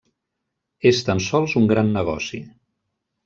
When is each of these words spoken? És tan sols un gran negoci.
És 0.91 1.01
tan 1.09 1.21
sols 1.27 1.55
un 1.61 1.69
gran 1.73 1.93
negoci. 1.99 2.43